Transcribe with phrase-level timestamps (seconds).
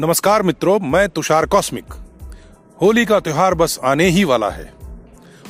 [0.00, 1.84] नमस्कार मित्रों, मैं तुषार कॉस्मिक।
[2.82, 4.74] होली का त्योहार बस आने ही वाला है।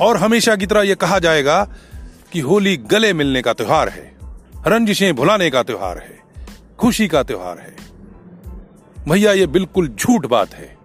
[0.01, 1.69] और हमेशा की तरह यह कहा जाएगा
[2.33, 4.17] कि होली गले मिलने का त्योहार है,
[4.67, 6.45] रंजिशें भुलाने का त्योहार है,
[6.79, 7.77] खुशी का त्योहार है।
[9.09, 10.77] भैया ये बिल्कुल झूठ बात है।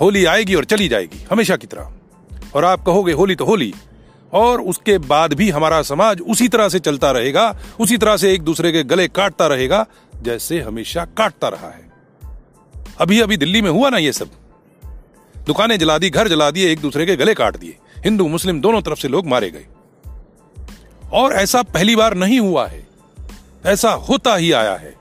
[0.00, 1.92] होली आएगी और चली जाएगी, हमेशा की तरह।
[2.54, 3.74] और आप कहोगे होली तो होली,
[4.32, 8.42] और उसके बाद भी हमारा समाज उसी तरह से चलता रहेगा, उसी तरह से एक
[8.42, 9.86] दूसरे के गले काटता रहेगा,
[10.22, 11.87] जैसे हमेशा काटता रहा है।
[13.00, 14.30] अभी अभी दिल्ली में हुआ ना ये सब।
[15.46, 18.82] दुकानें जला दी, घर जला दिए, एक दूसरे के गले काट दिए। हिंदू, मुस्लिम दोनों
[18.82, 19.66] तरफ़ से लोग मारे गए।
[21.12, 22.86] और ऐसा पहली बार नहीं हुआ है।
[23.66, 24.94] ऐसा होता ही आया है।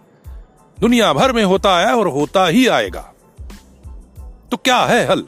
[0.79, 3.13] दुनिया भर में होता आया और होता ही आएगा।
[4.51, 5.27] तो क्या है हल?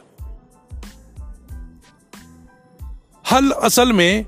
[3.32, 4.26] हल असल में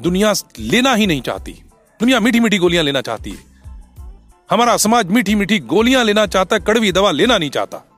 [0.00, 1.52] दुनिया लेना ही नहीं चाहती।
[2.00, 3.53] दुनिया मीठी मीठी गोलियाँ लेना चाहती है।
[4.54, 7.88] हमारा समाज मीठी मीठी गोलियाँ लेना चाहता है कड़वी दवा लेना नहीं चाहता।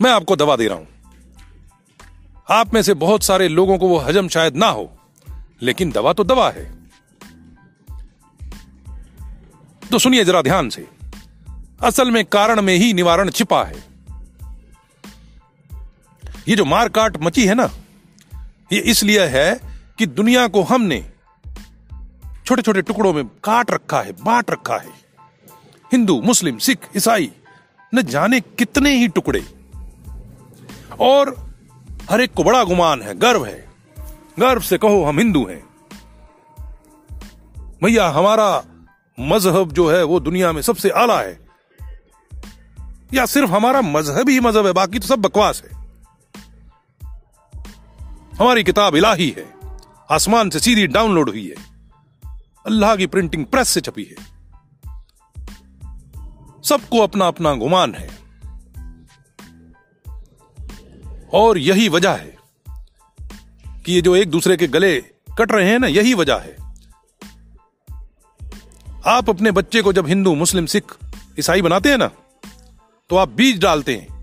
[0.00, 0.88] मैं आपको दवा दे रहा हूँ।
[2.50, 4.98] आप में से बहुत सारे लोगों को वो हजम शायद ना हो,
[5.62, 6.78] लेकिन दवा तो दवा है।
[9.92, 10.88] तो सुनिए जरा ध्यान से,
[11.82, 13.84] असल में कारण में ही निवारण छिपा है।
[16.48, 17.70] ये जो मारकाट मची है ना,
[18.72, 19.60] ये इसलिए है
[19.98, 21.09] कि दुनिया को हमने
[22.50, 24.90] छोटे छोटे टुकड़ों में काट रखा है, बांट रखा है।
[25.92, 27.32] हिंदू, मुस्लिम, सिख, ईसाई,
[27.94, 29.46] न जाने कितने ही टुकड़े।
[31.00, 31.54] और
[32.10, 33.68] हर एक को बड़ा गुमान है, गर्व है।
[34.38, 35.64] गर्व से कहो, हम हिंदू हैं।
[37.84, 38.64] भैया, हमारा
[39.20, 41.48] मज़हब जो है, वो दुनिया में सबसे आला है।
[43.14, 45.78] या सिर्फ़ हमारा मज़हब ही मज़हब है, बाकी तो सब बकवास है।
[48.40, 49.54] हमारी किताब इलाही है।
[50.10, 51.69] आसमान से सीधी डाउनलोड हुई है।
[52.66, 54.16] अल्लाह की प्रिंटिंग प्रेस से छपी है।
[56.62, 58.08] सबको अपना अपना गुमान है।
[61.34, 62.36] और यही वजह है
[63.84, 65.00] कि ये जो एक दूसरे के गले
[65.38, 66.56] कट रहे हैं ना, यही वजह है।
[69.06, 70.96] आप अपने बच्चे को जब हिंदू, मुस्लिम, सिख,
[71.38, 72.10] ईसाई बनाते हैं ना
[73.10, 74.20] तो आप बीज डालते हैं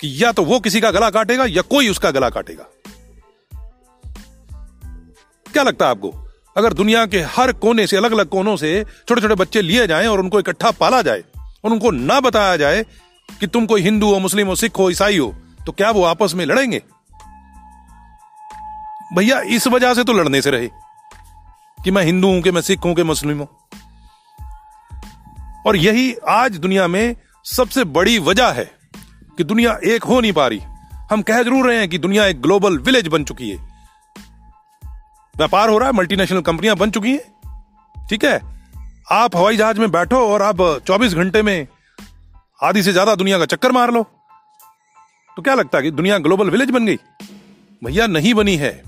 [0.00, 2.66] कि या तो वो किसी का गला काटेगा या कोई उसका गला काटेगा।
[5.46, 6.29] क्या लगता है आपको?
[6.56, 10.06] अगर दुनिया के हर कोने से अलग अलग कोनों से छोटे छोटे बच्चे लिए जाएँ
[10.06, 11.24] और उनको इकट्ठा पाला जाए
[11.64, 12.82] और उनको ना बताया जाए
[13.40, 15.34] कि तुम कोई हिंदू हो, मुस्लिम हो, सिख हो, ईसाई हो
[15.66, 16.82] तो क्या वो आपस में लड़ेंगे?
[19.14, 20.68] भैया, इस वजह से तो लड़ने से रहे
[21.84, 23.48] कि मैं हिंदू हूँ कि मैं सिख हूँ कि मुस्लिम हूँ।
[25.66, 28.70] और यही आज दुनिया में सबसे बड़ी वजह है
[29.38, 30.60] कि दुनिया एक हो नहीं पा रही।
[31.10, 33.69] हम कह ज़रूर रहे हैं कि दुनिया एक ग्लोबल विलेज बन चुकी है।
[35.40, 38.40] व्यापार हो रहा है मल्टीनेशनल कंपनियाँ बन चुकी हैं। ठीक है?
[39.12, 41.66] आप हवाई जहाज़ में बैठो और आप 24 घंटे में
[42.62, 44.02] आधी से ज़्यादा दुनिया का चक्कर मार लो।
[45.36, 46.96] तो क्या लगता है कि दुनिया ग्लोबल विलेज बन गई?
[47.84, 48.82] भैया, नहीं बनी है।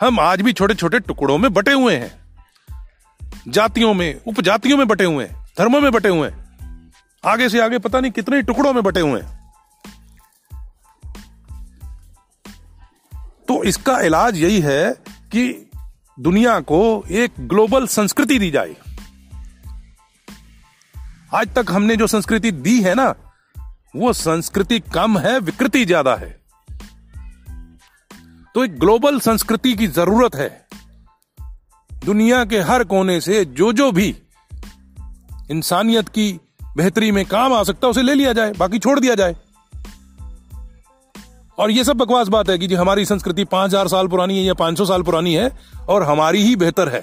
[0.00, 2.20] हम आज भी छोटे छोटे टुकड़ों में बटे हुए हैं।
[3.48, 6.50] जातियों में, उपजातियों में बटे हुए हैं, धर्मों में बटे हुए हैं।
[7.24, 9.39] आगे से आगे पता नहीं कितने टुकड़ों में बटे हुए हैं।
[13.50, 14.92] तो इसका इलाज यही है
[15.32, 15.70] कि
[16.20, 18.76] दुनिया को एक ग्लोबल संस्कृति दी जाए।
[21.34, 23.14] आज तक हमने जो संस्कृति दी है ना,
[23.96, 26.40] वो संस्कृति कम है, विकृति ज़्यादा है।
[28.54, 30.66] तो एक ग्लोबल संस्कृति की ज़रूरत है।
[32.04, 34.16] दुनिया के हर कोने से जो जो भी
[35.50, 36.40] इंसानियत की
[36.76, 39.36] बेहतरी में काम आ सकता है, उसे ले लिया जाए, बाकी छोड़ दिया जाए।
[41.60, 44.44] और ये सब बकवास बात है कि जी हमारी संस्कृति पाँच हज़ार साल पुरानी है
[44.44, 45.50] या पाँच सौ साल पुरानी है
[45.88, 47.02] और हमारी ही बेहतर है।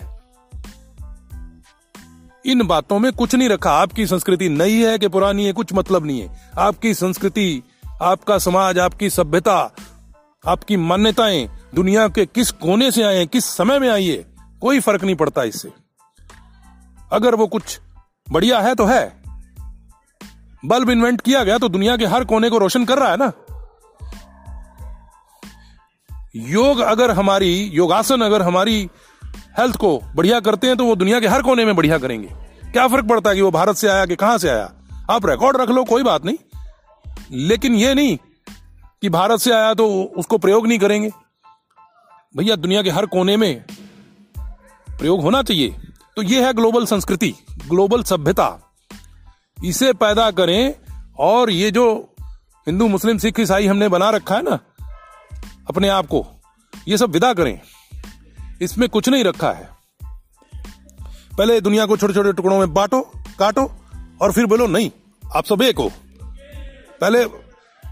[2.45, 6.05] इन बातों में कुछ नहीं रखा। आपकी संस्कृति नई है कि पुरानी है, कुछ मतलब
[6.05, 7.63] नहीं है। आपकी संस्कृति,
[8.01, 9.75] आपका समाज, आपकी सभ्यता,
[10.43, 14.25] आपकी मान्यताएँ दुनिया के किस कोने से आए हैं, किस समय में आई है,
[14.61, 15.71] कोई फ़र्क नहीं पड़ता इससे।
[17.11, 17.79] अगर वो कुछ
[18.27, 19.05] बढ़िया है तो है।
[20.63, 23.31] बल्ब इन्वेंट किया गया तो दुनिया के हर कोने को रोशन कर रहा है ना।
[26.37, 28.89] योग अगर हमारी, योगासन अगर हमारी
[29.59, 32.27] हेल्थ को बढ़िया करते हैं तो वो दुनिया के हर कोने में बढ़िया करेंगे।
[32.71, 34.73] क्या फ़र्क पड़ता है कि वो भारत से आया कि कहाँ से आया?
[35.09, 36.37] आप रिकॉर्ड रख लो, कोई बात नहीं।
[37.31, 38.17] लेकिन ये नहीं
[39.01, 41.11] कि भारत से आया तो उसको प्रयोग नहीं करेंगे।
[42.37, 43.63] भैया, दुनिया के हर कोने में
[44.89, 45.75] प्रयोग होना चाहिए।
[46.15, 47.33] तो ये है ग्लोबल संस्कृति
[47.67, 48.73] ग्लोबल सभ्यता।
[49.65, 50.75] इसे पैदा करें
[51.19, 52.15] और ये जो
[52.67, 54.59] हिंदू, मुस्लिम, सिख, ईसाई हमने बना रखा है ना
[55.69, 56.27] अपने आप को।
[56.87, 57.59] ये सब विदा करें।
[58.61, 59.69] इसमें कुछ नहीं रखा है।
[61.37, 63.71] पहले दुनिया को छोटे छोटे टुकड़ों में बांटो, काटो
[64.21, 64.91] और फिर बोलो, नहीं,
[65.35, 65.91] आप सब एक हो।
[67.01, 67.23] पहले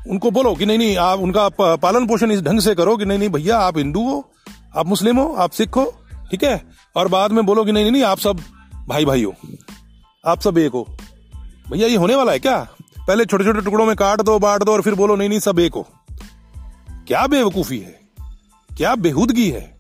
[0.09, 3.19] उनको बोलो कि, नहीं नहीं, आप, उनका पालन पोषण इस ढंग से करो कि, नहीं
[3.19, 4.31] नहीं, भैया, आप हिंदू हो,
[4.75, 5.95] आप मुस्लिम हो, आप सिख हो,
[6.31, 6.63] ठीक है?
[6.95, 8.39] और बाद में बोलो कि, नहीं नहीं आप सब
[8.87, 9.35] भाई भाई हो,
[10.27, 10.97] आप सब एक हो।
[11.71, 12.67] भैया, ये होने वाला है क्या?
[13.07, 15.59] पहले छोटे छोटे टुकड़ों में काट दो, बांट दो और फिर बोलो, नहीं नहीं, सब
[15.59, 15.87] एक हो।
[17.07, 17.99] क्या बेवकूफ़ी है?
[18.77, 19.79] क्या बेहूदगी है?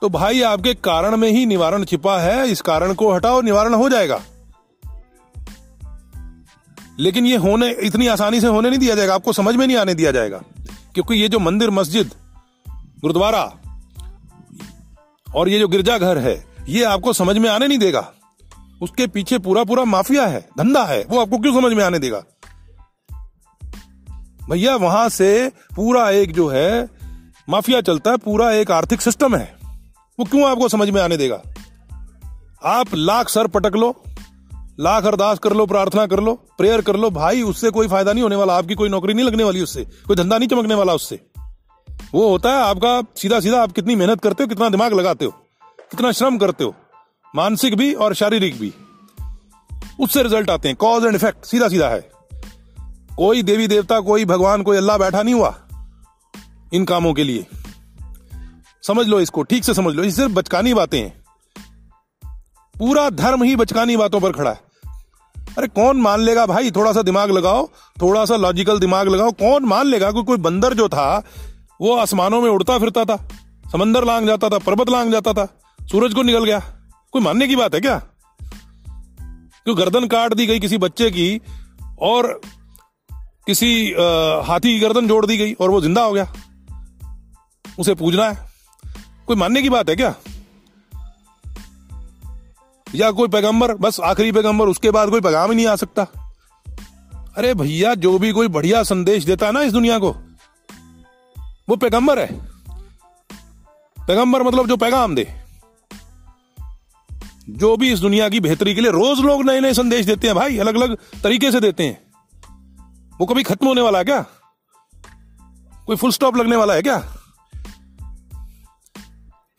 [0.00, 3.88] तो भाई, आपके कारण में ही निवारण छिपा है। इस कारण को हटाओ, निवारण हो
[3.88, 4.22] जाएगा।
[6.98, 9.94] लेकिन ये होने, इतनी आसानी से होने नहीं दिया जाएगा। आपको समझ में नहीं आने
[9.94, 10.42] दिया जाएगा।
[10.94, 12.14] क्योंकि ये जो मंदिर, मस्जिद,
[13.00, 13.56] गुरुद्वारा
[15.34, 18.12] और ये जो गिरजाघर है, ये आपको समझ में आने नहीं देगा।
[18.82, 22.24] उसके पीछे पूरा पूरा माफिया है, धंधा है। वो आपको क्यों समझ में आने देगा?
[24.48, 26.88] भैया, वहाँ से पूरा एक जो है,
[27.48, 29.56] माफिया चलता है, पूरा एक आर्थिक सिस्टम है।
[30.18, 31.42] वो क्यों आपको समझ में आने देगा?
[32.64, 34.02] आप लाख सर पटक लो,
[34.80, 38.22] लाख अरदास कर लो, प्रार्थना कर लो प्रेयर कर लो, भाई, उससे कोई फ़ायदा नहीं
[38.22, 41.20] होने वाला, आपकी कोई नौकरी नहीं लगने वाली उससे, कोई धंधा नहीं चमकने वाला उससे।
[42.14, 45.30] वो होता है, आपका सीधा सीधा आप कितनी मेहनत करते हो, कितना दिमाग लगाते हो,
[45.90, 46.74] कितना श्रम करते हो,
[47.36, 48.74] मानसिक भी और शारीरिक भी।
[50.00, 52.17] उससे रिज़ल्ट आते हैं कॉज एंड इफ़ेक्ट सीधा सीधा है।
[53.18, 55.54] कोई देवी देवता, कोई भगवान, कोई अल्लाह बैठा नहीं हुआ
[56.72, 57.46] इन कामों के लिए।
[58.82, 61.24] समझ लो इसको, ठीक से समझ लो। ये सिर्फ़ बचकानी बातें हैं।
[62.74, 64.60] पूरा धर्म ही बचकानी बातों पर खड़ा है।
[65.58, 67.66] अरे कौन मान लेगा भाई थोड़ा सा दिमाग लगाओ
[68.02, 71.22] थोड़ा सा लॉजिकल दिमाग लगाओ। कौन मान लेगा कोई कोई बंदर जो था,
[71.80, 73.16] वो आसमानों में उड़ता फिरता था,
[73.72, 75.46] समंदर लांग जाता था, पर्वत लांग जाता था,
[75.80, 76.58] सूरज को निकल गया।
[77.12, 77.98] कोई मानने की बात है क्या?
[79.64, 81.40] क्यों गर्दन काट दी गई किसी बच्चे की,
[82.00, 82.40] और
[83.48, 83.94] किसी
[84.44, 86.32] हाथी की गर्दन जोड़ दी गई और वो ज़िंदा हो गया।
[87.78, 88.48] उसे पूजना है।
[89.26, 90.14] कोई मानने की बात है क्या?
[92.86, 96.02] या कोई पैगंबर, बस आखिरी पैगंबर, उसके बाद कोई पैगाम ही नहीं आ सकता?
[97.36, 100.10] अरे भैया, जो भी कोई बढ़िया संदेश देता है ना इस दुनिया को,
[101.68, 102.28] वो पैगंबर है।
[103.98, 105.26] पैगंबर मतलब जो पैगाम दे।
[107.50, 110.36] जो भी इस दुनिया की बेहतरी के लिए रोज लोग नए नए संदेश देते हैं
[110.36, 112.07] भाई अलग अलग तरीके से देते हैं।
[113.20, 114.20] वो कभी खत्म होने वाला है क्या?
[115.86, 116.98] कोई फुल स्टॉप लगने वाला है क्या?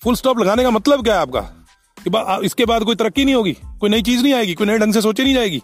[0.03, 1.41] फुल स्टॉप लगाने का मतलब क्या है आपका?
[2.03, 4.77] कि बा, इसके बाद कोई तरक्की नहीं होगी कोई नई चीज़ नहीं आएगी कोई नए
[4.77, 5.61] ढंग से सोची नहीं जाएगी।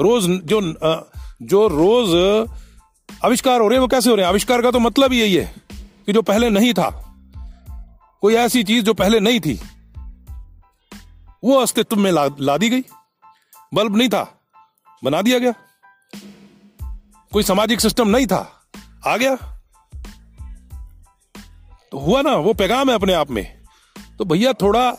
[0.00, 0.60] रोज जो
[1.42, 2.14] जो रोज
[3.24, 4.28] आविष्कार हो रहे हैं वो कैसे हो रहे हैं?
[4.28, 5.54] आविष्कार का तो मतलब यही है
[6.06, 6.90] कि जो पहले नहीं था
[8.20, 9.60] कोई ऐसी चीज़ जो पहले नहीं थी
[11.44, 12.84] वो अस्तित्व में ला, ला दी गई।
[13.74, 14.40] बल्ब नहीं था
[15.04, 15.52] बना दिया गया।
[17.32, 18.62] कोई सामाजिक सिस्टम नहीं था।
[19.06, 19.36] आ गया।
[21.92, 23.58] तो हुआ ना, वो पैगाम है अपने आप में।
[24.18, 24.96] तो भैया थोड़ा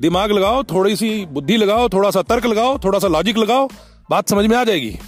[0.00, 3.68] दिमाग लगाओ, थोड़ी सी बुद्धि लगाओ, थोड़ा सा तर्क लगाओ, थोड़ा सा लॉजिक लगाओ,
[4.10, 4.98] बात समझ में आ जाएगी।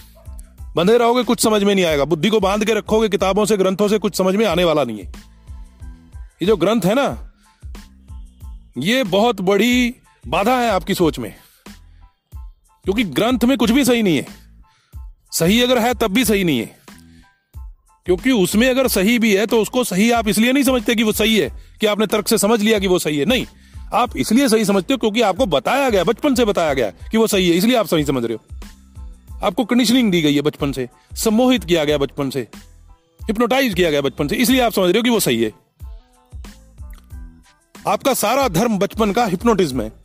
[0.76, 3.88] बंधे रहोगे, कुछ समझ में नहीं आएगा। बुद्धि को बाँध के रखोगे, किताबों से, ग्रंथों
[3.88, 5.12] से कुछ समझ में आने वाला नहीं है।
[6.18, 7.32] ये जो ग्रंथ है ना,
[8.78, 9.94] ये बहुत बड़ी
[10.26, 11.34] बाधा है आपकी सोच में।
[12.84, 14.41] क्योंकि ग्रंथ में कुछ भी सही नहीं है।
[15.32, 16.82] सही अगर है, तब भी सही नहीं है।
[18.06, 21.12] क्योंकि उसमें अगर सही भी है तो उसको सही आप इसलिए नहीं समझते कि वो
[21.12, 23.46] सही है, कि आपने तर्क से समझ लिया कि वो सही है। नहीं,
[23.92, 27.26] आप इसलिए सही समझते हो क्योंकि आपको बताया गया, बचपन से बताया गया कि वो
[27.26, 28.60] सही है, इसलिए आप सही समझ रहे हो।
[29.42, 32.40] आपको कंडीशनिंग दी गई है बचपन से, सम्मोहित किया गया बचपन से
[33.22, 35.52] हिप्नोटाइज किया गया बचपन से, इसलिए आप समझ रहे हो कि वो सही है।
[37.88, 40.01] आपका सारा धर्म बचपन का हिप्नोटिज्म है।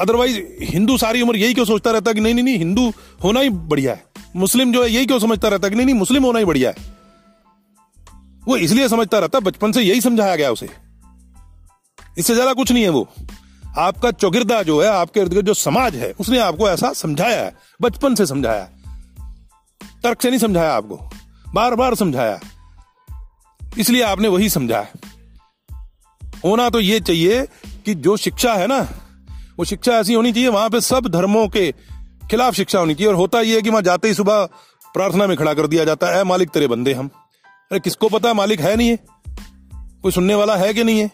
[0.00, 2.92] अदरवाइज़ हिंदू सारी उम्र यही क्यों सोचता रहता कि नहीं नहीं नहीं हिंदू
[3.24, 4.04] होना ही बढ़िया है।
[4.36, 6.76] मुस्लिम जो है, यही क्यों समझता रहता कि नहीं नहीं मुस्लिम होना ही बढ़िया है।
[8.44, 10.68] वो इसलिए समझता रहता, बचपन से यही समझाया गया उसे।
[12.18, 13.08] इससे ज़्यादा कुछ नहीं है वो।
[13.78, 17.56] आपका चौगिरदा जो है, आपके इर्द गिर्द जो समाज है, उसने आपको ऐसा समझाया है।
[17.82, 18.68] बचपन से समझाया
[20.02, 21.10] तर्क से नहीं समझाया आपको।
[21.54, 22.40] बार बार समझाया
[23.78, 24.86] इसलिए आपने वही समझा
[26.44, 27.46] होना तो ये चाहिए
[27.84, 28.80] कि जो शिक्षा है ना
[29.60, 31.74] वो शिक्षा ऐसी होनी चाहिए, वहाँ पे सब धर्मों के
[32.30, 34.44] खिलाफ शिक्षा होनी चाहिए। और होता ये है कि वहाँ जाते ही सुबह
[34.94, 37.10] प्रार्थना में खड़ा कर दिया जाता है मालिक, तेरे बंदे हम।
[37.70, 38.98] अरे, किसको पता, मालिक है नहीं है?
[40.02, 41.10] कोई सुनने वाला है कि नहीं है?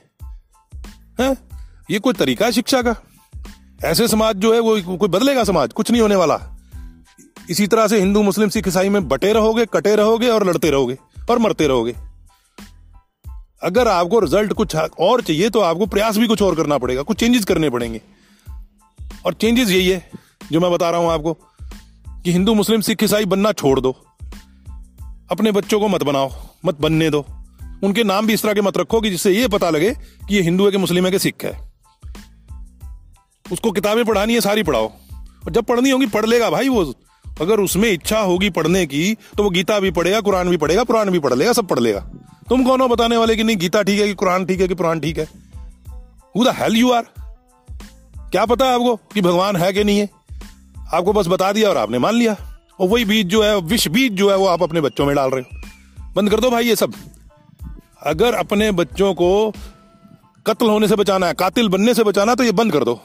[1.20, 1.36] है?
[1.90, 2.96] ये कोई तरीका है शिक्षा का?
[3.84, 5.72] ऐसे समाज जो है, वो कोई बदलेगा समाज?
[5.72, 6.40] कुछ नहीं होने वाला।
[7.50, 10.98] इसी तरह से हिंदू, मुस्लिम, सिख, ईसाई में बटे रहोगे, कटे रहोगे और लड़ते रहोगे
[11.30, 11.94] और मरते रहोगे।
[13.62, 17.20] अगर आपको रिज़ल्ट कुछ और चाहिए तो आपको प्रयास भी कुछ और करना पड़ेगा, कुछ
[17.20, 18.00] चेंजेस करने पड़ेंगे।
[19.26, 20.10] और चेंजेस यही है,
[20.52, 21.32] जो मैं बता रहा हूँ आपको,
[22.24, 23.90] कि हिंदू मुस्लिम सिख ईसाई बनना छोड़ दो।
[25.30, 26.30] अपने बच्चों को मत बनाओ,
[26.64, 27.24] मत बनने दो।
[27.84, 29.90] उनके नाम भी इस तरह के मत रखो कि जिससे ये पता लगे
[30.28, 31.52] कि ये हिंदू है कि मुस्लिम है कि सिख है।
[33.52, 36.84] उसको किताबें पढ़ानी है, सारी पढ़ाओ। और जब पढ़नी होगी, पढ़ लेगा भाई वो।
[37.40, 41.10] अगर उसमें इच्छा होगी पढ़ने की तो वो गीता भी पढ़ेगा, कुरान भी पढ़ेगा पुराण
[41.10, 42.00] भी पढ़ लेगा, सब पढ़ लेगा।
[42.48, 44.74] तुम कौन हो बताने वाले कि नहीं, गीता ठीक है कि कुरान ठीक है कि
[44.74, 45.28] पुराण ठीक है?
[46.36, 47.06] Who the hell you are
[48.36, 50.10] क्या पता है आपको कि भगवान है कि नहीं है?
[50.94, 52.36] आपको बस बता दिया और आपने मान लिया।
[52.80, 55.30] और वही बीज जो है, विष बीज जो है, वो आप अपने बच्चों में डाल
[55.30, 55.60] रहे हो।
[56.14, 56.92] बंद कर दो भाई ये सब।
[58.02, 59.52] अगर अपने बच्चों को
[60.46, 63.00] कत्ल होने से बचाना है, कातिल बनने से बचाना तो ये बंद कर दो।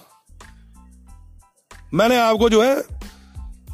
[1.93, 2.83] मैंने आपको जो है,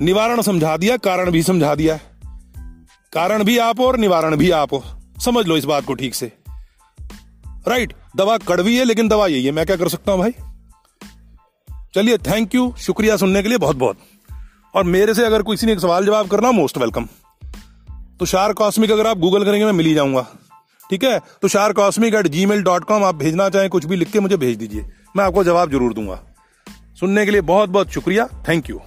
[0.02, 2.00] निवारण समझा दिया, कारण भी समझा दिया
[3.14, 4.84] कारण भी आप हो और निवारण भी आप हो।
[5.26, 6.32] समझ लो इस बात को ठीक से।
[7.68, 10.32] राइट, दवा कड़वी है, लेकिन दवा यही है। मैं क्या कर सकता हूँ भाई?
[11.98, 13.98] चलिए थैंक यू शुक्रिया सुनने के लिए बहुत बहुत
[14.76, 17.08] और मेरे से अगर किसी ने एक सवाल जवाब करना मोस्ट वेलकम
[18.20, 20.26] तो शार कॉस्मिक अगर आप गूगल करेंगे, मैं मिल ही जाऊँगा।
[20.90, 21.20] ठीक है?
[21.42, 24.38] तो शार cosmic at Gmail dot com आप भेजना चाहें, कुछ भी लिख के मुझे
[24.38, 24.86] भेज दीजिए।
[25.18, 26.20] मैं आपको जवाब ज़रूर दूँगा।
[27.00, 28.80] सुनने के लिए बहुत बहुत शुक्रिया। Thank you